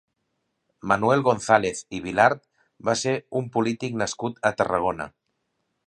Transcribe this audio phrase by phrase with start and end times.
[0.91, 2.41] Manuel González i Vilart
[2.89, 5.13] va ser un polític nascut a Tarragona.